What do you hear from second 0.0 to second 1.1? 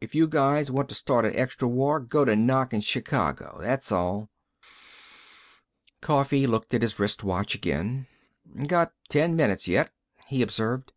"If you guys want to